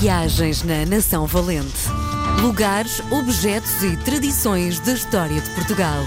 Viagens 0.00 0.62
na 0.62 0.84
Nação 0.84 1.26
Valente. 1.26 1.88
Lugares, 2.42 3.00
objetos 3.10 3.82
e 3.82 3.96
tradições 4.04 4.78
da 4.80 4.92
história 4.92 5.40
de 5.40 5.50
Portugal. 5.50 6.04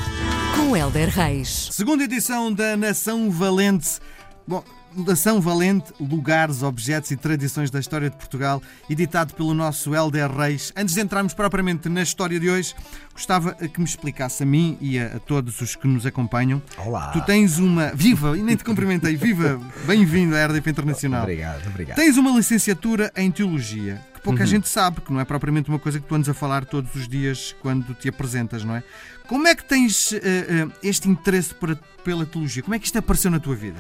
Com 0.56 0.78
Helder 0.78 1.10
Reis. 1.10 1.70
Segunda 1.72 2.04
edição 2.04 2.54
da 2.54 2.78
Nação 2.78 3.32
Valente. 3.32 4.00
Bom, 4.48 4.64
Nação 4.96 5.40
Valente, 5.40 5.94
Lugares, 6.00 6.64
Objetos 6.64 7.12
e 7.12 7.16
Tradições 7.18 7.70
da 7.70 7.80
História 7.80 8.10
de 8.10 8.16
Portugal, 8.16 8.62
editado 8.90 9.34
pelo 9.34 9.54
nosso 9.54 9.94
Helder 9.96 10.32
Reis. 10.32 10.74
Antes 10.76 10.96
de 10.96 11.02
entrarmos 11.02 11.34
propriamente 11.34 11.88
na 11.90 12.02
história 12.02 12.40
de 12.40 12.50
hoje, 12.50 12.74
gostava 13.14 13.54
que 13.54 13.80
me 13.80 13.86
explicasse 13.86 14.44
a 14.44 14.46
mim 14.46 14.78
e 14.82 15.00
a, 15.00 15.16
a 15.16 15.20
todos 15.20 15.62
os 15.62 15.76
que 15.76 15.88
nos 15.88 16.06
acompanham. 16.06 16.62
Olá. 16.78 17.10
Tu 17.12 17.22
tens 17.22 17.60
uma. 17.60 17.92
Viva! 17.94 18.38
E 18.38 18.42
nem 18.42 18.56
te 18.56 18.64
cumprimentei. 18.64 19.16
Viva! 19.16 19.60
Bem-vindo 19.86 20.36
à 20.36 20.46
RDP 20.48 20.72
Internacional. 20.72 21.22
Obrigado, 21.24 21.68
obrigado. 21.68 21.96
Tens 21.96 22.18
uma 22.18 22.32
licenciatura 22.32 23.12
em 23.16 23.30
Teologia, 23.32 24.02
que 24.16 24.22
pouca 24.22 24.42
Uhum. 24.42 24.48
gente 24.48 24.68
sabe, 24.68 25.02
que 25.02 25.14
não 25.14 25.20
é 25.20 25.26
propriamente 25.26 25.70
uma 25.70 25.80
coisa 25.80 26.00
que 26.00 26.08
tu 26.08 26.16
andas 26.16 26.30
a 26.30 26.34
falar 26.34 26.66
todos 26.66 26.94
os 26.96 27.08
dias 27.08 27.56
quando 27.62 27.94
te 27.94 28.10
apresentas, 28.10 28.64
não 28.64 28.76
é? 28.76 28.84
Como 29.28 29.48
é 29.48 29.54
que 29.56 29.64
tens 29.64 30.12
eh, 30.14 30.20
eh, 30.24 30.68
este 30.82 31.08
interesse 31.08 31.54
por 31.54 31.72
a- 31.72 31.76
pela 32.04 32.26
Teologia? 32.26 32.64
Como 32.64 32.74
é 32.74 32.80
que 32.80 32.86
isto 32.86 32.98
apareceu 32.98 33.30
na 33.30 33.40
tua 33.40 33.56
vida? 33.56 33.78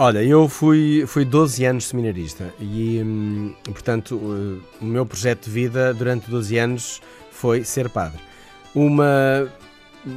Olha, 0.00 0.22
eu 0.22 0.48
fui, 0.48 1.04
fui 1.08 1.24
12 1.24 1.64
anos 1.64 1.88
seminarista 1.88 2.54
e, 2.60 3.02
hum, 3.04 3.52
portanto, 3.64 4.14
uh, 4.14 4.62
o 4.80 4.84
meu 4.84 5.04
projeto 5.04 5.46
de 5.46 5.50
vida 5.50 5.92
durante 5.92 6.30
12 6.30 6.56
anos 6.56 7.02
foi 7.32 7.64
ser 7.64 7.90
padre. 7.90 8.20
Uma, 8.72 9.52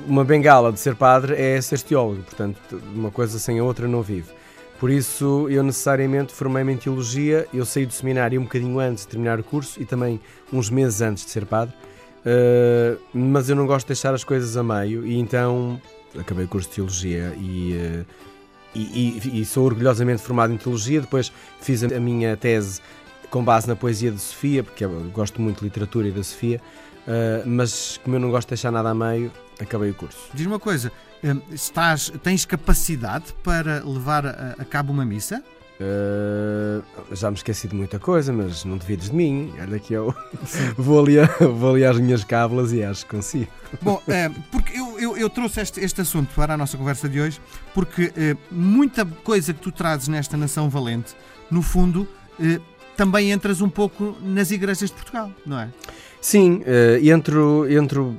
uma 0.08 0.24
bengala 0.24 0.72
de 0.72 0.80
ser 0.80 0.96
padre 0.96 1.34
é 1.34 1.60
ser 1.60 1.82
teólogo, 1.82 2.22
portanto, 2.22 2.60
uma 2.94 3.10
coisa 3.10 3.40
sem 3.40 3.58
a 3.58 3.64
outra 3.64 3.88
não 3.88 4.04
vive. 4.04 4.30
Por 4.80 4.92
isso, 4.92 5.48
eu 5.50 5.64
necessariamente 5.64 6.32
formei-me 6.32 6.74
em 6.74 6.78
teologia, 6.78 7.48
eu 7.52 7.66
saí 7.66 7.88
do 7.88 7.94
seminário 7.94 8.40
um 8.40 8.44
bocadinho 8.44 8.80
antes 8.80 9.04
de 9.04 9.10
terminar 9.10 9.40
o 9.40 9.44
curso 9.44 9.82
e 9.82 9.86
também 9.86 10.22
uns 10.54 10.70
meses 10.70 11.02
antes 11.02 11.26
de 11.26 11.32
ser 11.32 11.46
padre, 11.48 11.74
Uh, 12.22 13.02
mas 13.12 13.50
eu 13.50 13.56
não 13.56 13.66
gosto 13.66 13.88
de 13.88 13.94
deixar 13.94 14.14
as 14.14 14.24
coisas 14.24 14.56
a 14.56 14.62
meio 14.62 15.04
e 15.04 15.18
então 15.18 15.82
acabei 16.16 16.46
o 16.46 16.48
curso 16.48 16.70
de 16.70 16.76
teologia 16.76 17.34
e, 17.36 17.74
uh, 17.74 18.06
e, 18.76 19.20
e- 19.34 19.42
e 19.42 19.46
sou 19.46 19.66
orgulhosamente 19.66 20.22
formado 20.22 20.54
em 20.54 20.58
teologia. 20.58 21.02
Depois 21.02 21.32
fiz 21.60 21.84
a 21.84 22.00
minha 22.00 22.36
tese 22.38 22.82
com 23.30 23.44
base 23.44 23.68
na 23.68 23.76
poesia 23.76 24.12
de 24.12 24.20
Sofia, 24.20 24.64
porque 24.64 24.84
eu 24.86 24.90
gosto 25.14 25.42
muito 25.42 25.60
de 25.60 25.64
literatura 25.66 26.08
e 26.08 26.12
da 26.12 26.22
Sofia, 26.24 26.60
uh, 27.08 27.48
mas 27.48 27.98
como 28.04 28.16
eu 28.16 28.20
não 28.20 28.30
gosto 28.30 28.48
de 28.48 28.52
deixar 28.56 28.72
nada 28.72 28.90
a 28.90 28.94
meio, 28.96 29.32
acabei 29.60 29.90
o 29.90 29.94
curso. 29.94 30.18
Diz 30.34 30.46
uma 30.46 30.60
coisa, 30.60 30.92
eh, 31.24 31.36
estás, 31.52 32.12
tens 32.24 32.44
capacidade 32.46 33.26
para 33.44 33.84
levar 33.86 34.26
a, 34.26 34.56
a 34.60 34.66
cabo 34.66 34.92
uma 34.92 35.06
missa? 35.06 35.42
Uh, 35.80 36.84
já 37.16 37.32
me 37.32 37.38
esqueci 37.38 37.68
de 37.68 37.76
muita 37.76 37.98
coisa, 38.00 38.32
mas 38.32 38.64
não 38.66 38.78
devides 38.78 39.10
de 39.10 39.16
mim. 39.16 39.52
Olha 39.60 39.80
que 39.80 39.94
eu 39.94 40.14
vou 40.78 41.00
ali, 41.02 41.20
a- 41.20 41.26
vou 41.40 41.72
ali 41.74 41.86
às 41.86 41.98
minhas 42.00 42.24
cábulas 42.24 42.72
e 42.72 42.84
acho 42.84 43.06
que 43.06 43.16
consigo. 43.16 43.48
Bom, 43.82 44.02
eh, 44.08 44.30
porque 44.52 44.80
eu, 45.02 45.18
eu, 45.18 45.30
trouxe 45.30 45.62
este, 45.62 45.80
este 45.80 46.02
assunto 46.02 46.34
para 46.36 46.54
a 46.54 46.58
nossa 46.58 46.78
conversa 46.78 47.10
de 47.10 47.20
hoje, 47.20 47.42
porque 47.74 48.12
eh, 48.16 48.36
muita 48.52 49.06
coisa 49.06 49.54
que 49.54 49.60
tu 49.60 49.72
trazes 49.72 50.08
nesta 50.08 50.38
nação 50.38 50.70
valente, 50.70 51.16
no 51.50 51.62
fundo, 51.62 52.08
eh, 52.40 52.60
também 52.96 53.32
entras 53.32 53.62
um 53.62 53.70
pouco 53.70 54.16
nas 54.22 54.52
igrejas 54.52 54.90
de 54.90 54.96
Portugal, 54.96 55.32
não 55.46 55.60
é? 55.60 55.70
Sim, 56.22 56.62
eh, 56.66 57.00
entro, 57.04 57.66
entro 57.72 58.16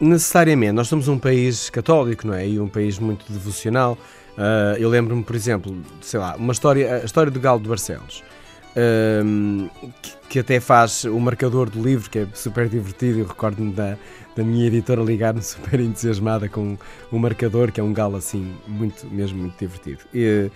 necessariamente. 0.00 0.72
Nós 0.72 0.88
somos 0.88 1.08
um 1.08 1.18
país 1.18 1.70
católico, 1.70 2.26
não 2.26 2.34
é? 2.34 2.46
E 2.46 2.60
um 2.60 2.68
país 2.68 2.98
muito 2.98 3.24
devocional. 3.32 3.96
Eh, 4.36 4.76
eu 4.78 4.90
lembro-me, 4.90 5.22
por 5.22 5.34
exemplo, 5.34 5.74
sei 6.02 6.20
lá, 6.20 6.36
uma 6.36 6.52
história, 6.52 6.96
a 6.96 7.04
história 7.04 7.30
do 7.30 7.40
Galo 7.40 7.60
de 7.60 7.68
Barcelos. 7.68 8.22
ehm, 8.76 9.68
que, 10.02 10.12
que 10.28 10.38
até 10.40 10.60
faz 10.60 11.04
o 11.04 11.18
marcador 11.18 11.70
do 11.70 11.82
livro, 11.82 12.10
que 12.10 12.18
é 12.18 12.26
super 12.34 12.68
divertido. 12.68 13.20
Eu 13.20 13.26
recordo-me 13.26 13.72
da, 13.72 13.96
da 14.36 14.44
minha 14.44 14.66
editora 14.66 15.02
ligar-me 15.02 15.40
super 15.42 15.80
entusiasmada 15.80 16.48
com 16.48 16.76
o 17.10 17.18
marcador, 17.18 17.72
que 17.72 17.80
é 17.80 17.82
um 17.82 17.92
galo 17.92 18.16
assim, 18.16 18.54
muito, 18.68 19.06
mesmo 19.06 19.38
muito 19.38 19.58
divertido. 19.58 20.00
E, 20.14 20.50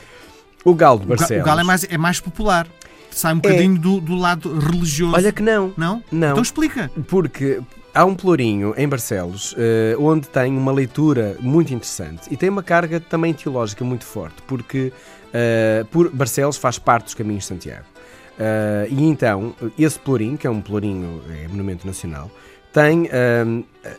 o 0.64 0.74
Galo 0.74 1.00
de 1.00 1.06
Barcelos. 1.06 1.42
O 1.42 1.46
galo 1.46 1.60
é 1.60 1.64
mais, 1.64 1.84
é 1.88 1.96
mais 1.98 2.20
popular, 2.20 2.66
sai 3.10 3.32
um 3.32 3.38
bocadinho 3.38 3.78
do, 3.78 4.00
do 4.00 4.14
lado 4.14 4.58
religioso. 4.58 5.16
Olha 5.16 5.32
que 5.32 5.42
não. 5.42 5.72
Não? 5.76 6.02
Não. 6.12 6.30
Então 6.32 6.42
explica. 6.42 6.90
Porque 7.08 7.60
há 7.94 8.04
um 8.04 8.14
pelourinho 8.14 8.74
em 8.76 8.88
Barcelos 8.88 9.54
eh, 9.58 9.96
onde 9.98 10.28
tem 10.28 10.56
uma 10.56 10.72
leitura 10.72 11.36
muito 11.40 11.72
interessante 11.72 12.28
e 12.30 12.36
tem 12.36 12.48
uma 12.48 12.62
carga 12.62 13.00
também 13.00 13.32
teológica 13.32 13.84
muito 13.84 14.04
forte, 14.04 14.42
porque 14.46 14.92
eh, 15.32 15.84
por 15.90 16.10
Barcelos 16.10 16.56
faz 16.56 16.78
parte 16.78 17.04
dos 17.04 17.14
caminhos 17.14 17.44
de 17.44 17.48
Santiago. 17.48 17.84
Eh, 18.40 18.88
e 18.90 19.04
então, 19.04 19.54
esse 19.78 19.98
pelourinho, 19.98 20.38
que 20.38 20.46
é 20.46 20.50
um 20.50 20.62
pelourinho, 20.62 21.20
é 21.28 21.46
monumento 21.46 21.86
nacional, 21.86 22.30
tem 22.72 23.08
eh, 23.10 23.44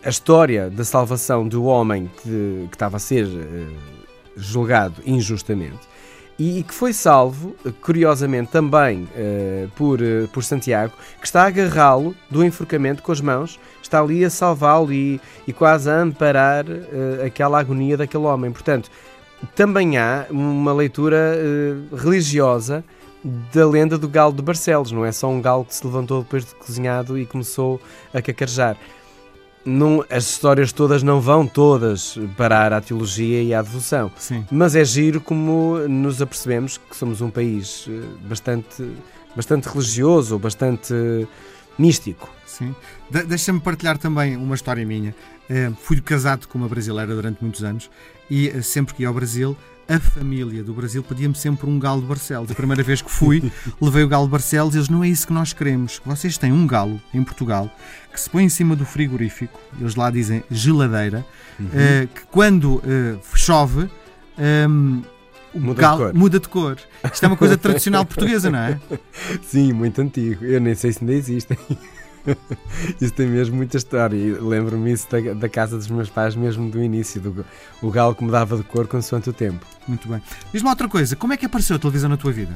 a 0.03 0.09
história 0.09 0.69
da 0.69 0.84
salvação 0.84 1.47
do 1.47 1.66
homem 1.66 2.09
que, 2.22 2.68
que 2.69 2.75
estava 2.75 2.97
a 2.97 3.00
ser 3.00 3.25
eh, 3.25 3.68
julgado 4.35 4.96
injustamente 5.06 5.91
e 6.40 6.63
que 6.63 6.74
foi 6.74 6.94
salvo, 6.94 7.56
curiosamente 7.81 8.50
também 8.50 9.07
eh, 9.16 9.68
por, 9.75 10.00
por 10.34 10.44
Santiago, 10.44 10.94
que 11.19 11.28
está 11.28 11.44
a 11.44 11.47
agarrá-lo 11.47 12.16
do 12.29 12.44
enforcamento 12.44 13.03
com 13.03 13.12
as 13.12 13.22
mãos, 13.22 13.59
está 13.81 14.00
ali 14.00 14.25
a 14.25 14.29
salvá-lo 14.29 14.91
e, 14.91 15.22
e 15.46 15.53
quase 15.53 15.90
a 15.90 16.00
amparar 16.00 16.66
aquela 17.23 17.59
agonia 17.59 17.96
daquele 17.96 18.23
homem. 18.23 18.52
Portanto, 18.52 18.90
também 19.53 19.97
há 20.00 20.25
uma 20.31 20.73
leitura 20.73 21.38
religiosa 21.96 22.84
da 23.24 23.68
lenda 23.68 23.98
do 23.98 24.08
galo 24.09 24.34
de 24.34 24.42
Barcelos, 24.42 24.92
não 24.92 25.06
é 25.06 25.12
só 25.12 25.30
um 25.30 25.42
galo 25.42 25.64
que 25.66 25.76
se 25.76 25.86
levantou 25.86 26.24
depois 26.24 26.46
de 26.46 26.56
cozinhado 26.56 27.18
e 27.18 27.26
começou 27.26 27.80
a 28.14 28.22
cacarejar. 28.22 28.76
Não, 29.64 30.04
as 30.09 30.28
histórias 30.28 30.72
todas 30.72 31.04
não 31.04 31.22
vão 31.22 31.46
todas 31.46 32.18
parar 32.36 32.74
à 32.74 32.82
teologia 32.82 33.44
e 33.44 33.54
à 33.54 33.62
devoção. 33.62 34.12
Sim. 34.18 34.44
Mas 34.52 34.76
é 34.76 34.84
giro 34.84 35.22
como 35.22 35.78
nos 35.88 36.20
apercebemos 36.20 36.80
que 36.80 36.96
somos 36.96 37.22
um 37.22 37.30
país 37.30 37.86
eh, 37.88 38.02
bastante, 38.28 38.92
bastante 39.36 39.70
religioso, 39.70 40.40
bastante 40.40 41.28
místico. 41.78 42.28
Sim. 42.48 42.74
De- 43.08 43.22
Deixa-me 43.24 43.59
partilhar 43.59 44.00
também 44.00 44.36
uma 44.36 44.56
história 44.56 44.84
minha. 44.84 45.14
Eh, 45.48 45.72
fui 45.80 46.02
casado 46.02 46.48
com 46.48 46.58
uma 46.58 46.68
brasileira 46.68 47.14
durante 47.14 47.38
muitos 47.44 47.64
anos 47.64 47.88
e 48.32 48.50
eh, 48.50 48.64
sempre 48.64 48.96
que 48.96 49.03
ia 49.03 49.09
ao 49.09 49.14
Brasil, 49.14 49.56
a 49.88 50.00
família 50.00 50.64
do 50.64 50.74
Brasil 50.74 51.03
pedia-me 51.03 51.36
sempre 51.36 51.69
um 51.69 51.78
galo 51.78 52.02
de 52.02 52.08
Barcelos. 52.08 52.50
A 52.52 52.56
primeira 52.56 52.81
vez 52.84 53.02
que 53.02 53.12
fui, 53.12 53.52
levei 53.81 54.03
o 54.03 54.08
galo 54.08 54.25
de 54.25 54.31
Barcelos 54.31 54.74
e 54.74 54.78
eles 54.78 54.90
não 54.90 55.03
é 55.03 55.08
isso 55.09 55.28
que 55.28 55.34
nós 55.34 55.52
queremos. 55.53 56.02
Vocês 56.06 56.38
têm 56.38 56.52
um 56.52 56.66
galo 56.66 57.02
em 57.14 57.24
Portugal 57.24 57.69
que 58.12 58.20
se 58.20 58.30
põe 58.30 58.44
em 58.44 58.50
cima 58.50 58.75
do 58.75 58.86
frigorífico, 58.86 59.59
eles 59.80 59.96
lá 59.96 60.09
dizem 60.12 60.44
geladeira, 60.52 61.25
eh, 61.74 62.08
que 62.14 62.22
quando 62.31 62.81
eh, 62.86 63.16
chove. 63.36 63.90
ehm, 64.38 65.02
o 65.53 65.59
Muda 65.59 65.74
de 65.75 65.81
galo 65.81 65.97
cor. 66.06 66.14
muda 66.14 66.40
de 66.40 66.47
cor. 66.47 66.78
Isto 67.12 67.24
é 67.25 67.28
uma 67.28 67.36
coisa 67.36 67.58
tradicional 67.58 68.03
portuguesa, 68.08 68.50
não 68.50 68.59
é? 68.59 68.80
Sim, 69.44 69.74
muito 69.74 70.00
antigo. 70.02 70.46
Eu 70.46 70.62
nem 70.62 70.74
sei 70.75 70.94
se 70.94 71.00
ainda 71.02 71.12
existem. 71.14 71.58
Isso 73.00 73.14
tem 73.14 73.28
mesmo 73.28 73.56
muita 73.56 73.78
história. 73.78 74.16
E 74.16 74.32
Lembro-me 74.34 74.92
isso 74.92 75.08
da, 75.09 75.34
da 75.34 75.50
casa 75.50 75.78
dos 75.78 75.88
meus 75.88 76.09
pais, 76.09 76.36
mesmo 76.36 76.70
do 76.70 76.82
início, 76.84 77.20
do 77.20 77.46
o 77.82 77.92
galo 77.92 78.16
que 78.16 78.24
mudava 78.24 78.58
de 78.58 78.64
cor 78.64 78.88
consoante 78.88 79.30
o 79.30 79.34
tempo. 79.34 79.66
Muito 79.88 80.08
bem. 80.08 80.22
Diz-me 80.52 80.70
outra 80.70 80.88
coisa, 80.88 81.16
como 81.16 81.34
é 81.34 81.38
que 81.38 81.46
apareceu 81.46 81.76
a 81.76 81.80
televisão 81.80 82.09
na 82.09 82.18
tua 82.18 82.32
vida? 82.32 82.56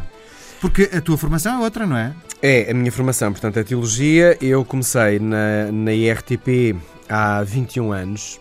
Porque 0.61 0.89
a 0.93 1.01
tua 1.01 1.17
formação 1.17 1.61
é 1.61 1.63
outra, 1.63 1.85
não 1.85 1.97
é? 1.97 2.13
É 2.41 2.71
a 2.71 2.73
minha 2.73 2.91
formação, 2.91 3.31
portanto, 3.31 3.57
é 3.57 3.63
teologia. 3.63 4.37
Eu 4.41 4.63
comecei 4.63 5.19
na, 5.19 5.71
na 5.71 5.93
IRTP 5.93 6.75
há 7.09 7.43
21 7.43 7.91
anos. 7.91 8.39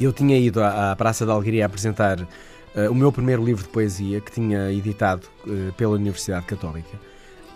Eu 0.00 0.12
tinha 0.12 0.38
ido 0.38 0.62
à, 0.62 0.92
à 0.92 0.96
Praça 0.96 1.26
da 1.26 1.32
Alegria 1.32 1.66
apresentar 1.66 2.26
eh, 2.74 2.88
o 2.88 2.94
meu 2.94 3.12
primeiro 3.12 3.44
livro 3.44 3.62
de 3.62 3.68
poesia, 3.68 4.20
que 4.20 4.32
tinha 4.32 4.72
editado 4.72 5.22
eh, 5.46 5.70
pela 5.76 5.92
Universidade 5.92 6.44
Católica. 6.46 6.98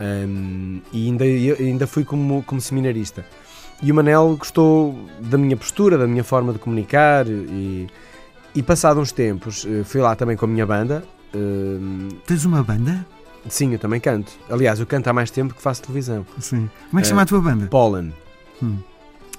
Um, 0.00 0.80
e 0.92 1.06
ainda, 1.08 1.24
ainda 1.24 1.86
fui 1.86 2.04
como, 2.04 2.42
como 2.44 2.60
seminarista. 2.60 3.24
E 3.82 3.90
o 3.92 3.94
Manel 3.94 4.36
gostou 4.38 4.98
da 5.20 5.38
minha 5.38 5.56
postura, 5.56 5.96
da 5.98 6.06
minha 6.06 6.24
forma 6.24 6.52
de 6.52 6.58
comunicar. 6.58 7.26
E, 7.28 7.86
e 8.54 8.62
passado 8.62 8.98
uns 9.00 9.12
tempos, 9.12 9.66
eh, 9.68 9.84
fui 9.84 10.00
lá 10.00 10.16
também 10.16 10.36
com 10.36 10.44
a 10.46 10.48
minha 10.48 10.66
banda. 10.66 11.04
Um, 11.34 12.08
Tens 12.26 12.44
uma 12.44 12.62
banda? 12.62 13.06
sim, 13.48 13.72
eu 13.72 13.78
também 13.78 14.00
canto. 14.00 14.32
Aliás, 14.50 14.78
eu 14.80 14.86
canto 14.86 15.06
há 15.08 15.12
mais 15.12 15.30
tempo 15.30 15.54
que 15.54 15.62
faço 15.62 15.80
televisão. 15.82 16.26
Sim. 16.40 16.68
Como 16.90 16.98
é 16.98 17.02
que 17.02 17.06
se 17.06 17.12
Eh, 17.12 17.14
chama 17.14 17.22
a 17.22 17.26
tua 17.26 17.40
banda? 17.40 17.66
Pollen. 17.66 18.12
Hum. 18.62 18.78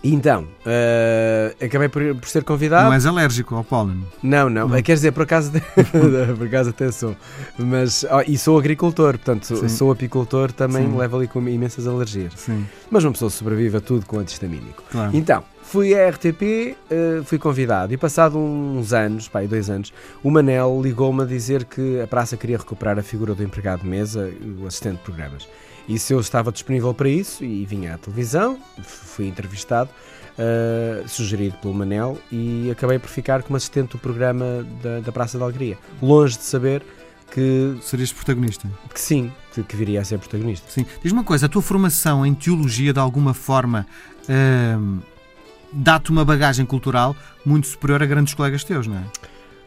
E 0.02 0.14
então, 0.14 0.48
eh, 0.66 1.54
acabei 1.62 1.90
por, 1.90 2.02
por 2.16 2.28
ser 2.30 2.46
convidado. 2.46 2.86
Não 2.86 2.94
és 2.94 3.06
alérgico 3.06 3.54
ao 3.56 3.66
pólen? 3.66 4.02
Não, 4.24 4.50
não. 4.50 4.70
Não. 4.70 4.76
Eh, 4.78 4.82
Quer 4.82 4.94
dizer, 4.94 5.12
por 5.12 5.24
acaso, 5.24 5.52
por 6.38 6.48
acaso 6.48 6.70
até 6.70 6.90
sou. 6.90 7.16
Mas, 7.58 8.06
ó, 8.10 8.24
e 8.26 8.38
sou 8.38 8.58
agricultor, 8.58 9.18
portanto, 9.18 9.46
sou, 9.46 9.58
Sim. 9.58 9.68
sou 9.68 9.92
apicultor, 9.92 10.54
também 10.54 10.90
Sim. 10.90 10.98
levo 10.98 11.18
ali 11.18 11.28
com 11.28 11.46
imensas 11.50 11.86
alergias. 11.86 12.32
Sim, 12.38 12.66
Mas 12.90 13.04
uma 13.04 13.12
pessoa 13.12 13.30
sobrevive 13.30 13.76
a 13.76 13.82
tudo 13.82 14.06
com 14.06 14.20
antistamínico. 14.20 14.84
claro. 14.90 15.12
Então, 15.14 15.44
fui 15.64 15.94
à 15.94 16.10
RTP, 16.10 16.78
eh, 16.90 17.22
fui 17.26 17.38
convidado 17.38 17.94
e 17.94 17.98
passado 17.98 18.38
uns 18.40 18.94
anos, 18.94 19.28
pá, 19.28 19.40
aí 19.40 19.48
dois 19.50 19.70
anos, 19.70 19.92
o 20.24 20.32
Manel 20.32 20.80
ligou-me 20.82 21.24
a 21.24 21.26
dizer 21.26 21.66
que 21.66 22.00
a 22.00 22.08
praça 22.08 22.38
queria 22.38 22.58
recuperar 22.58 22.98
a 22.98 23.04
figura 23.04 23.36
do 23.36 23.44
empregado 23.44 23.82
de 23.82 23.88
mesa, 23.90 24.32
o 24.62 24.66
assistente 24.66 24.96
de 24.96 25.04
programas. 25.04 25.46
E 25.90 25.98
se 25.98 26.14
eu 26.14 26.20
estava 26.20 26.52
disponível 26.52 26.94
para 26.94 27.10
isso, 27.10 27.44
e 27.44 27.66
vinha 27.66 27.96
à 27.96 27.98
televisão, 27.98 28.60
fui 28.84 29.28
entrevistado, 29.28 29.90
uh, 30.38 31.10
sugerido 31.10 31.58
pelo 31.58 31.74
Manel, 31.74 32.16
e 32.32 32.70
acabei 32.70 33.00
por 33.00 33.10
ficar 33.10 33.42
como 33.42 33.58
assistente 33.58 33.94
do 33.94 33.98
programa 33.98 34.64
da, 34.84 35.00
da 35.00 35.12
Praça 35.12 35.40
da 35.40 35.46
Alegria. 35.46 35.80
Longe 36.00 36.38
de 36.38 36.44
saber 36.44 36.84
que. 37.32 37.76
Serias 37.82 38.14
protagonista? 38.14 38.70
Que 38.94 39.02
sim, 39.02 39.32
que, 39.52 39.64
que 39.64 39.76
viria 39.76 40.02
a 40.02 40.06
ser 40.06 40.20
protagonista. 40.20 40.70
Sim. 40.70 40.86
Diz 41.02 41.12
uma 41.12 41.24
coisa, 41.24 41.48
a 41.48 41.50
tua 41.50 41.64
formação 41.64 42.24
em 42.24 42.36
teologia, 42.36 42.94
de 42.94 43.00
alguma 43.00 43.34
forma, 43.34 43.88
uh, 44.26 45.00
dá-te 45.74 46.12
uma 46.12 46.24
bagagem 46.24 46.68
cultural 46.68 47.16
muito 47.44 47.66
superior 47.66 48.04
a 48.04 48.06
grandes 48.06 48.36
colegas 48.36 48.64
teus, 48.64 48.86
não 48.86 48.98
é? 48.98 49.04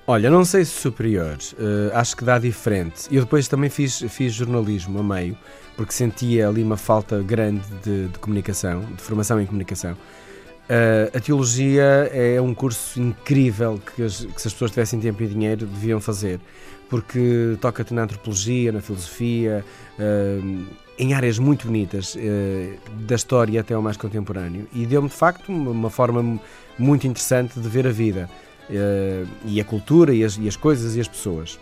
Olha, 0.05 0.29
não 0.29 0.45
sei 0.45 0.65
se 0.65 0.73
superior, 0.73 1.39
uh, 1.53 1.97
acho 1.97 2.17
que 2.17 2.25
dá 2.25 2.37
diferente. 2.37 3.07
Eu 3.09 3.23
depois 3.23 3.47
também 3.47 3.71
fiz, 3.71 4.01
fiz 4.09 4.33
jornalismo 4.33 4.99
a 4.99 5.03
meio, 5.03 5.39
porque 5.77 5.93
sentia 5.93 6.49
ali 6.49 6.61
uma 6.61 6.77
falta 6.77 7.23
grande 7.23 7.63
de, 7.85 8.09
de 8.09 8.19
comunicação, 8.19 8.81
de 8.81 9.01
formação 9.01 9.41
em 9.41 9.47
comunicação. 9.47 9.93
Uh, 9.93 11.17
a 11.17 11.21
teologia 11.21 12.11
é 12.13 12.41
um 12.41 12.53
curso 12.53 13.01
incrível 13.01 13.81
que, 13.95 14.03
as, 14.03 14.25
que, 14.25 14.43
se 14.43 14.49
as 14.49 14.53
pessoas 14.53 14.73
tivessem 14.73 14.99
tempo 14.99 15.23
e 15.23 15.27
dinheiro 15.29 15.67
deviam 15.67 16.01
fazer, 16.01 16.41
porque 16.91 17.57
toca-te 17.61 17.95
na 17.95 18.03
antropologia, 18.03 18.73
na 18.73 18.81
filosofia, 18.81 19.65
uh, 20.01 20.67
em 20.99 21.15
áreas 21.15 21.39
muito 21.39 21.67
bonitas, 21.67 22.17
da 23.07 23.15
história 23.15 23.61
até 23.61 23.73
ao 23.73 23.81
mais 23.81 23.97
contemporâneo, 23.97 24.69
e 24.73 24.85
deu-me 24.85 25.09
de 25.09 25.15
facto 25.15 25.49
uma, 25.49 25.91
forma 25.91 26.39
muito 26.79 27.07
interessante 27.07 27.59
de 27.59 27.69
ver 27.69 27.87
a 27.87 27.91
vida. 27.91 28.29
E 29.45 29.61
a 29.61 29.65
cultura 29.65 30.15
e 30.15 30.25
as, 30.25 30.37
e 30.37 30.49
as 30.49 30.57
coisas 30.57 30.97
e 30.97 31.01
as 31.01 31.09
pessoas. 31.09 31.59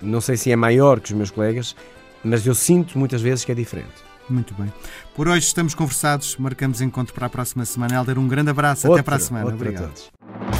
Não 0.00 0.20
sei 0.20 0.36
se 0.36 0.50
é 0.50 0.56
maior 0.56 1.00
que 1.00 1.10
os 1.10 1.16
meus 1.16 1.30
colegas, 1.30 1.74
mas 2.22 2.46
eu 2.46 2.54
sinto 2.54 2.98
muitas 2.98 3.22
vezes 3.22 3.44
que 3.44 3.52
é 3.52 3.54
diferente. 3.54 4.10
Muito 4.28 4.54
bem. 4.54 4.72
Por 5.14 5.28
hoje 5.28 5.46
estamos 5.46 5.74
conversados, 5.74 6.36
marcamos 6.36 6.80
encontro 6.80 7.12
para 7.12 7.26
a 7.26 7.30
próxima 7.30 7.64
semana. 7.64 7.94
Helder, 7.96 8.18
um 8.18 8.28
grande 8.28 8.50
abraço, 8.50 8.86
outro, 8.86 9.00
até 9.00 9.04
para 9.04 9.16
a 9.16 9.20
semana. 9.20 9.48
Obrigado. 9.48 9.92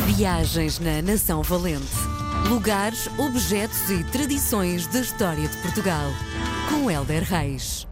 Viagens 0.06 0.80
na 0.80 1.00
Nação 1.00 1.42
Valente. 1.42 1.86
Lugares, 2.48 3.08
objetos 3.18 3.90
e 3.90 4.02
tradições 4.04 4.86
da 4.88 5.00
história 5.00 5.46
de 5.46 5.56
Portugal. 5.58 6.10
Com 6.68 6.90
Helder 6.90 7.22
Reis. 7.22 7.89